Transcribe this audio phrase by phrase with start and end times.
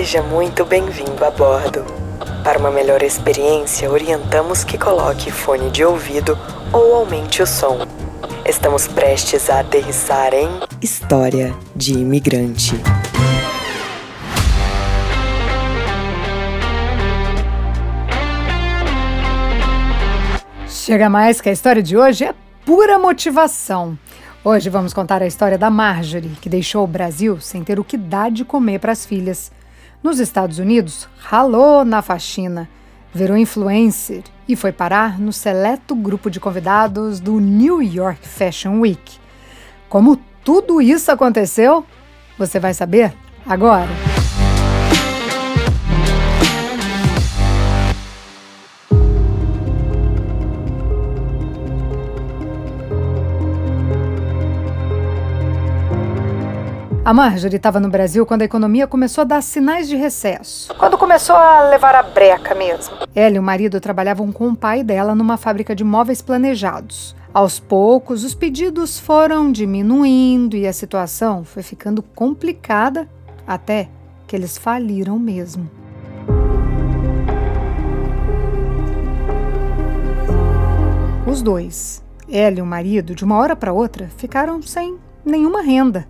[0.00, 1.84] Seja muito bem-vindo a bordo.
[2.42, 6.38] Para uma melhor experiência, orientamos que coloque fone de ouvido
[6.72, 7.86] ou aumente o som.
[8.46, 10.48] Estamos prestes a aterrissar em
[10.80, 12.76] História de Imigrante.
[20.66, 23.98] Chega mais que a história de hoje é pura motivação.
[24.42, 27.98] Hoje vamos contar a história da Marjorie, que deixou o Brasil sem ter o que
[27.98, 29.52] dar de comer para as filhas.
[30.02, 32.66] Nos Estados Unidos, ralou na faxina,
[33.12, 39.18] virou influencer e foi parar no seleto grupo de convidados do New York Fashion Week.
[39.90, 41.84] Como tudo isso aconteceu?
[42.38, 43.12] Você vai saber
[43.46, 44.09] agora.
[57.02, 60.74] A Marjorie estava no Brasil quando a economia começou a dar sinais de recesso.
[60.76, 62.94] Quando começou a levar a breca mesmo.
[63.14, 67.16] Ela e o marido trabalhavam com o pai dela numa fábrica de móveis planejados.
[67.32, 73.08] Aos poucos, os pedidos foram diminuindo e a situação foi ficando complicada
[73.46, 73.88] até
[74.26, 75.70] que eles faliram mesmo.
[81.26, 86.06] Os dois, ela e o marido, de uma hora para outra, ficaram sem nenhuma renda.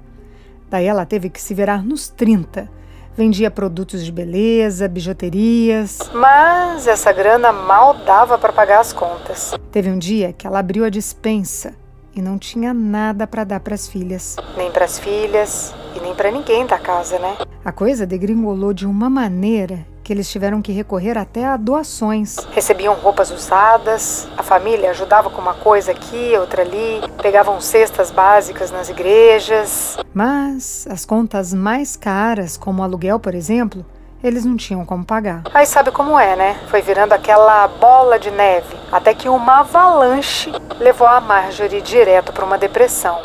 [0.70, 2.68] Daí ela teve que se virar nos 30.
[3.16, 5.98] Vendia produtos de beleza, bijuterias.
[6.14, 9.52] Mas essa grana mal dava para pagar as contas.
[9.72, 11.74] Teve um dia que ela abriu a dispensa
[12.14, 14.36] e não tinha nada para dar para as filhas.
[14.56, 17.36] Nem para as filhas e nem para ninguém da casa, né?
[17.64, 22.39] A coisa degringolou de uma maneira que eles tiveram que recorrer até a doações.
[22.50, 28.72] Recebiam roupas usadas, a família ajudava com uma coisa aqui, outra ali, pegavam cestas básicas
[28.72, 29.97] nas igrejas.
[30.12, 33.86] Mas as contas mais caras, como o aluguel, por exemplo,
[34.20, 35.44] eles não tinham como pagar.
[35.55, 36.56] Aí sabe como é, né?
[36.67, 42.45] Foi virando aquela bola de neve, até que uma avalanche levou a Marjorie direto para
[42.45, 43.20] uma depressão.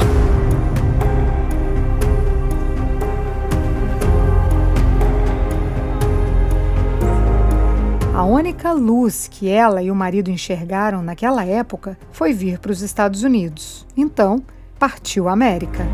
[8.25, 13.24] Única luz que ela e o marido enxergaram naquela época foi vir para os Estados
[13.24, 13.86] Unidos.
[13.96, 14.44] Então,
[14.80, 15.86] partiu a América.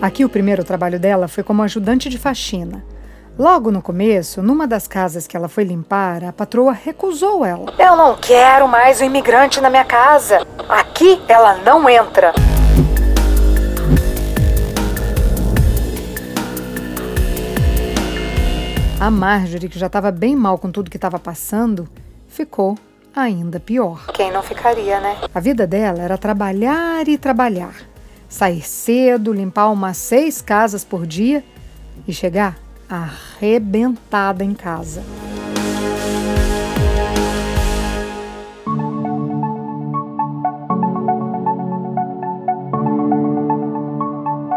[0.00, 2.82] Aqui o primeiro trabalho dela foi como ajudante de faxina.
[3.40, 7.72] Logo no começo, numa das casas que ela foi limpar, a patroa recusou ela.
[7.78, 10.46] Eu não quero mais um imigrante na minha casa.
[10.68, 12.34] Aqui ela não entra.
[19.00, 21.88] A Marjorie, que já estava bem mal com tudo que estava passando,
[22.28, 22.76] ficou
[23.16, 24.04] ainda pior.
[24.12, 25.16] Quem não ficaria, né?
[25.34, 27.74] A vida dela era trabalhar e trabalhar.
[28.28, 31.42] Sair cedo, limpar umas seis casas por dia
[32.06, 35.04] e chegar arrebentada em casa.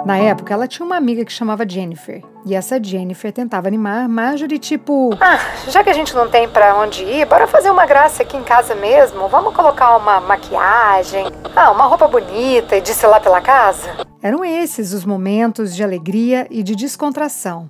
[0.06, 2.22] Na época, ela tinha uma amiga que chamava Jennifer.
[2.46, 5.40] E essa Jennifer tentava animar Marjorie, tipo: Ah,
[5.70, 8.44] já que a gente não tem para onde ir, bora fazer uma graça aqui em
[8.44, 9.30] casa mesmo.
[9.30, 13.90] Vamos colocar uma maquiagem, ah, uma roupa bonita e desfilar pela casa?
[14.22, 17.70] Eram esses os momentos de alegria e de descontração.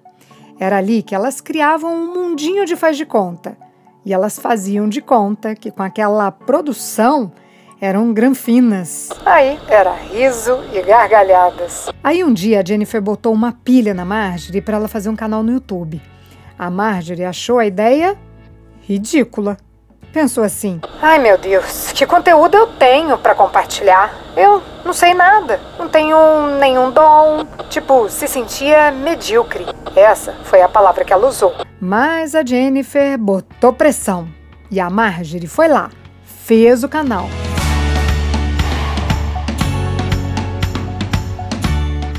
[0.63, 3.57] Era ali que elas criavam um mundinho de faz de conta.
[4.05, 7.33] E elas faziam de conta que com aquela produção
[7.81, 9.09] eram granfinas.
[9.25, 11.89] Aí era riso e gargalhadas.
[12.01, 15.43] Aí um dia a Jennifer botou uma pilha na Marjorie para ela fazer um canal
[15.43, 16.01] no YouTube.
[16.57, 18.17] A Marjorie achou a ideia
[18.87, 19.57] ridícula
[20.13, 24.13] pensou assim: Ai meu Deus, que conteúdo eu tenho para compartilhar?
[24.37, 26.15] Eu não sei nada, não tenho
[26.59, 27.45] nenhum dom.
[27.69, 29.65] Tipo, se sentia medíocre.
[29.95, 31.53] Essa foi a palavra que ela usou.
[31.81, 34.27] Mas a Jennifer botou pressão
[34.71, 35.89] e a Marjorie foi lá,
[36.23, 37.25] fez o canal.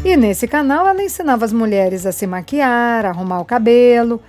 [0.05, 4.21] E nesse canal ela ensinava as mulheres a se maquiar, a arrumar o cabelo.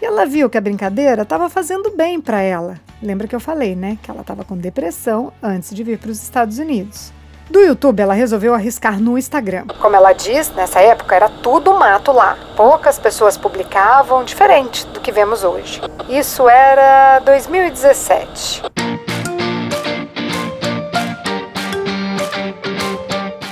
[0.00, 2.78] E ela viu que a brincadeira estava fazendo bem para ela.
[3.04, 3.98] Lembra que eu falei, né?
[4.02, 7.12] Que ela estava com depressão antes de vir para os Estados Unidos.
[7.50, 9.66] Do YouTube, ela resolveu arriscar no Instagram.
[9.78, 12.38] Como ela diz, nessa época era tudo mato lá.
[12.56, 15.82] Poucas pessoas publicavam, diferente do que vemos hoje.
[16.08, 18.62] Isso era 2017.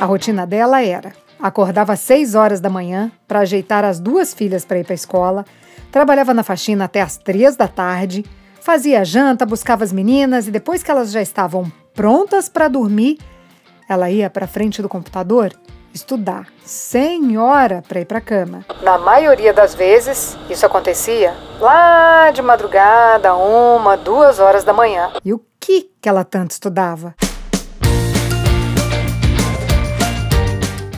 [0.01, 4.65] A rotina dela era: acordava às 6 horas da manhã para ajeitar as duas filhas
[4.65, 5.45] para ir para a escola,
[5.91, 8.25] trabalhava na faxina até às 3 da tarde,
[8.63, 13.19] Fazia janta, buscava as meninas e depois que elas já estavam prontas para dormir,
[13.89, 15.53] ela ia para frente do computador
[15.93, 18.65] estudar, sem hora para ir para cama.
[18.81, 25.11] Na maioria das vezes, isso acontecia lá de madrugada, uma, duas horas da manhã.
[25.25, 27.17] E o que que ela tanto estudava?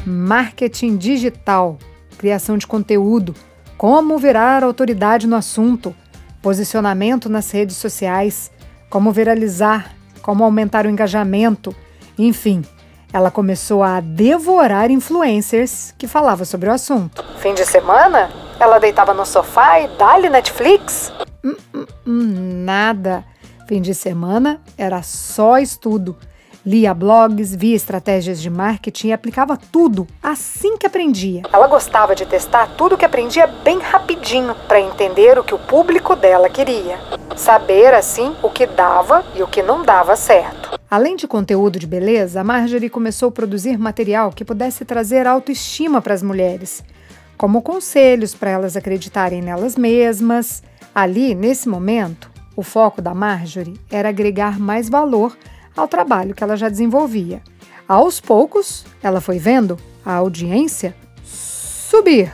[0.05, 1.79] Marketing digital,
[2.19, 3.35] criação de conteúdo,
[3.79, 5.97] como virar autoridade no assunto,
[6.45, 8.51] posicionamento nas redes sociais,
[8.91, 11.75] como viralizar, como aumentar o engajamento,
[12.19, 12.63] enfim,
[13.11, 17.25] ela começou a devorar influencers que falavam sobre o assunto.
[17.39, 18.31] Fim de semana?
[18.61, 21.11] Ela deitava no sofá e dá-lhe Netflix?
[21.43, 23.25] Hum, hum, hum, nada.
[23.67, 26.15] Fim de semana era só estudo.
[26.67, 31.43] Lia blogs, via estratégias de marketing e aplicava tudo assim que aprendia.
[31.53, 36.17] Ela gostava de testar tudo que aprendia bem rapidinho para entender o que o público
[36.17, 36.99] dela queria.
[37.37, 40.81] Saber assim o que dava e o que não dava certo.
[40.91, 46.01] Além de conteúdo de beleza, a Marjorie começou a produzir material que pudesse trazer autoestima
[46.01, 46.83] para as mulheres,
[47.37, 50.63] como conselhos para elas acreditarem nelas mesmas.
[50.95, 55.37] Ali, nesse momento, o foco da Marjorie era agregar mais valor
[55.77, 57.43] ao trabalho que ela já desenvolvia.
[57.87, 62.33] Aos poucos, ela foi vendo a audiência subir.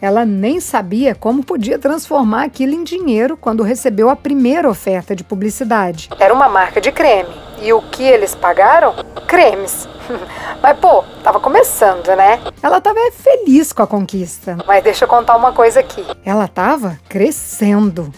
[0.00, 5.22] Ela nem sabia como podia transformar aquilo em dinheiro quando recebeu a primeira oferta de
[5.22, 6.08] publicidade.
[6.18, 7.30] Era uma marca de creme.
[7.60, 8.94] E o que eles pagaram?
[9.28, 9.86] Cremes.
[10.60, 12.40] Mas, pô, tava começando, né?
[12.60, 14.58] Ela tava feliz com a conquista.
[14.66, 16.04] Mas deixa eu contar uma coisa aqui.
[16.24, 18.12] Ela tava crescendo.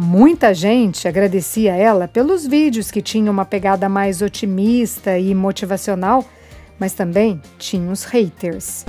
[0.00, 6.24] Muita gente agradecia ela pelos vídeos que tinham uma pegada mais otimista e motivacional
[6.78, 8.84] mas também tinha os haters.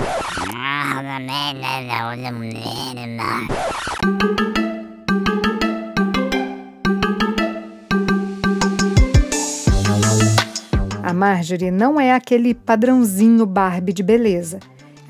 [11.02, 14.60] A Marjorie não é aquele padrãozinho Barbie de beleza.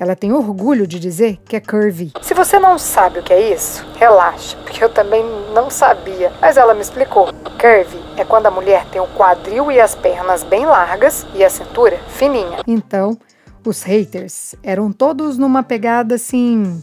[0.01, 2.11] Ela tem orgulho de dizer que é curvy.
[2.23, 6.57] Se você não sabe o que é isso, relaxa, porque eu também não sabia, mas
[6.57, 7.27] ela me explicou.
[7.27, 11.49] Curvy é quando a mulher tem o quadril e as pernas bem largas e a
[11.51, 12.63] cintura fininha.
[12.65, 13.15] Então,
[13.63, 16.81] os haters eram todos numa pegada assim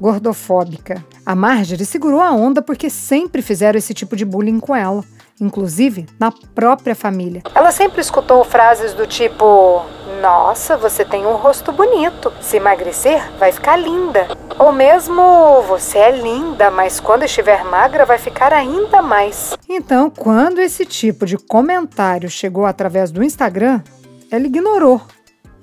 [0.00, 1.04] gordofóbica.
[1.26, 5.04] A Marjorie segurou a onda porque sempre fizeram esse tipo de bullying com ela,
[5.40, 7.42] inclusive na própria família.
[7.54, 9.84] Ela sempre escutou frases do tipo:
[10.20, 12.32] Nossa, você tem um rosto bonito.
[12.40, 14.28] Se emagrecer, vai ficar linda.
[14.58, 19.56] Ou mesmo: Você é linda, mas quando estiver magra, vai ficar ainda mais.
[19.68, 23.82] Então, quando esse tipo de comentário chegou através do Instagram,
[24.30, 25.00] ela ignorou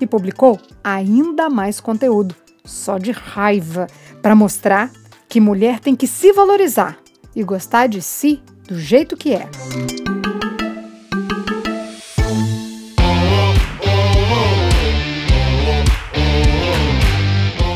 [0.00, 2.34] e publicou ainda mais conteúdo,
[2.64, 3.86] só de raiva
[4.22, 4.90] para mostrar
[5.28, 6.96] que mulher tem que se valorizar
[7.34, 9.48] e gostar de si do jeito que é.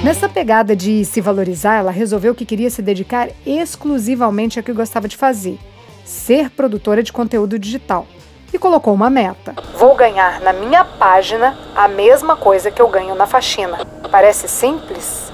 [0.03, 5.07] Nessa pegada de se valorizar, ela resolveu que queria se dedicar exclusivamente ao que gostava
[5.07, 5.59] de fazer:
[6.05, 8.07] ser produtora de conteúdo digital.
[8.51, 13.15] E colocou uma meta: Vou ganhar na minha página a mesma coisa que eu ganho
[13.15, 13.85] na faxina.
[14.11, 15.31] Parece simples?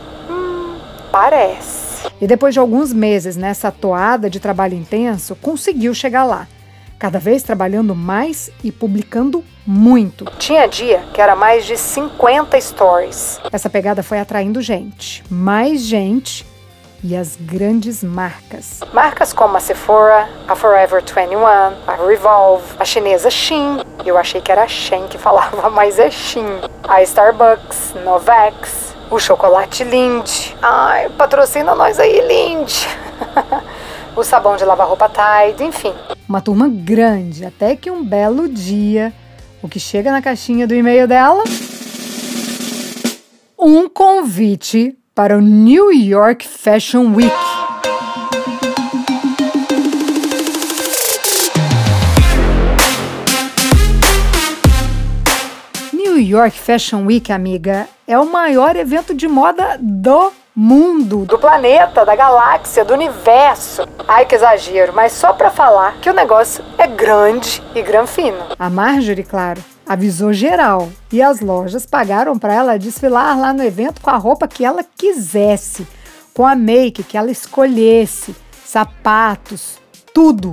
[1.12, 1.83] Parece.
[2.20, 6.46] E depois de alguns meses nessa toada de trabalho intenso, conseguiu chegar lá.
[6.99, 10.25] Cada vez trabalhando mais e publicando muito.
[10.38, 13.40] Tinha dia que era mais de 50 stories.
[13.52, 16.46] Essa pegada foi atraindo gente, mais gente
[17.04, 18.80] e as grandes marcas.
[18.92, 21.75] Marcas como a Sephora, a Forever 21, a
[22.06, 23.80] Revolve, a chinesa Shein.
[24.06, 26.61] Eu achei que era Shein que falava, mas é Shein.
[26.88, 28.84] A Starbucks, Novex,
[29.14, 30.28] o chocolate Lind.
[30.61, 32.68] Ai, patrocina nós aí, Lind.
[34.16, 35.94] o sabão de lavar roupa Tide, enfim.
[36.28, 39.12] Uma turma grande, até que um belo dia,
[39.62, 41.44] o que chega na caixinha do e-mail dela?
[43.56, 47.53] Um convite para o New York Fashion Week.
[56.35, 62.17] York Fashion Week, amiga, é o maior evento de moda do mundo, do planeta, da
[62.17, 63.87] galáxia, do universo.
[64.09, 68.38] Ai, que exagero, mas só para falar que o negócio é grande e granfino.
[68.59, 74.00] A Marjorie, claro, avisou geral e as lojas pagaram para ela desfilar lá no evento
[74.00, 75.87] com a roupa que ela quisesse,
[76.35, 79.79] com a make que ela escolhesse, sapatos,
[80.12, 80.50] tudo.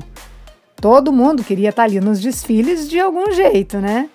[0.76, 4.10] Todo mundo queria estar ali nos desfiles de algum jeito, né?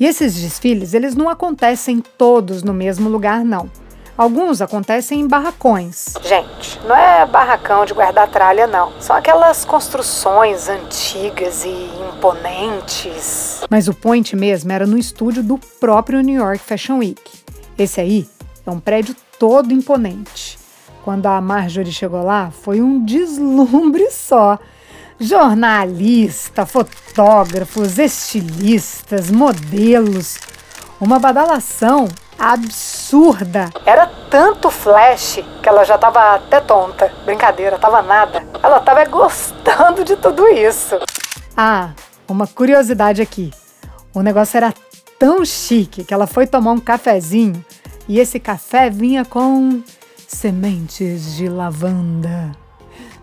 [0.00, 3.70] E esses desfiles, eles não acontecem todos no mesmo lugar, não.
[4.16, 6.14] Alguns acontecem em barracões.
[6.22, 8.92] Gente, não é barracão de guardar tralha, não.
[8.98, 13.60] São aquelas construções antigas e imponentes.
[13.68, 17.20] Mas o point mesmo era no estúdio do próprio New York Fashion Week.
[17.78, 18.26] Esse aí
[18.66, 20.58] é um prédio todo imponente.
[21.04, 24.58] Quando a Marjorie chegou lá, foi um deslumbre só.
[25.20, 30.38] Jornalista, fotógrafos, estilistas, modelos.
[30.98, 32.08] Uma badalação
[32.38, 33.68] absurda.
[33.84, 37.12] Era tanto flash que ela já estava até tonta.
[37.26, 38.42] Brincadeira, tava nada.
[38.62, 40.98] Ela estava gostando de tudo isso.
[41.54, 41.90] Ah,
[42.26, 43.52] uma curiosidade aqui.
[44.14, 44.72] O negócio era
[45.18, 47.62] tão chique que ela foi tomar um cafezinho
[48.08, 49.82] e esse café vinha com
[50.26, 52.52] sementes de lavanda.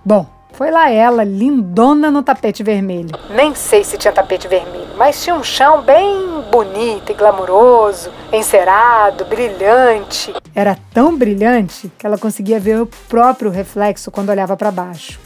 [0.06, 3.11] Bom, foi lá ela, lindona no tapete vermelho.
[3.29, 9.23] Nem sei se tinha tapete vermelho, mas tinha um chão bem bonito e glamuroso, encerado,
[9.25, 10.33] brilhante.
[10.55, 15.19] Era tão brilhante que ela conseguia ver o próprio reflexo quando olhava para baixo.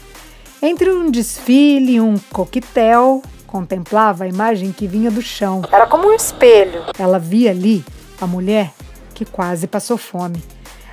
[0.60, 5.62] Entre um desfile e um coquetel, contemplava a imagem que vinha do chão.
[5.72, 6.82] Era como um espelho.
[6.98, 7.82] Ela via ali
[8.20, 8.70] a mulher
[9.14, 10.44] que quase passou fome.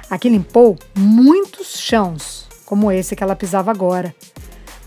[0.10, 4.14] Aqui limpou muitos chãos como esse que ela pisava agora.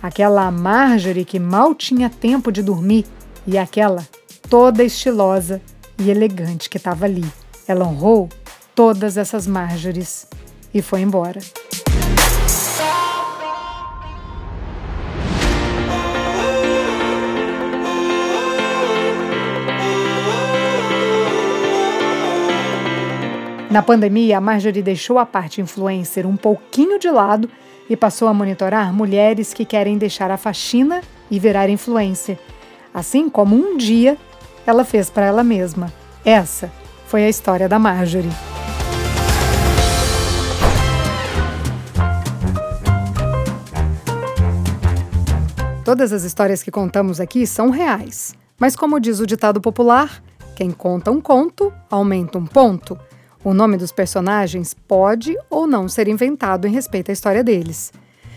[0.02, 3.06] Aquela Marjorie que mal tinha tempo de dormir
[3.46, 4.06] e aquela
[4.50, 5.62] toda estilosa
[5.96, 7.24] e elegante que estava ali.
[7.68, 8.28] Ela honrou
[8.74, 10.26] todas essas Marjores
[10.74, 11.40] e foi embora.
[23.72, 27.48] Na pandemia, a Marjorie deixou a parte influencer um pouquinho de lado
[27.88, 31.00] e passou a monitorar mulheres que querem deixar a faxina
[31.30, 32.38] e virar influencer,
[32.92, 34.18] assim como um dia
[34.66, 35.90] ela fez para ela mesma.
[36.22, 36.70] Essa
[37.06, 38.28] foi a história da Marjorie.
[45.82, 50.22] Todas as histórias que contamos aqui são reais, mas como diz o ditado popular,
[50.54, 52.98] quem conta um conto aumenta um ponto.
[53.44, 57.92] O nome dos personagens pode ou não ser inventado em respeito à história deles.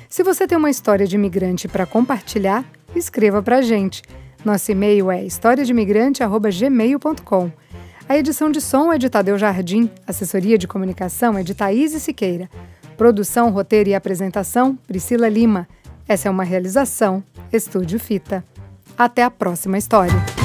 [0.09, 4.01] Se você tem uma história de imigrante para compartilhar, escreva para a gente.
[4.43, 7.51] Nosso e-mail é historiademigrante.gmail.com.
[8.07, 12.49] A edição de som é de Tadeu Jardim, assessoria de comunicação é de Thaís Siqueira.
[12.97, 15.67] Produção, roteiro e apresentação, Priscila Lima.
[16.07, 18.45] Essa é uma realização Estúdio Fita.
[18.97, 20.44] Até a próxima história.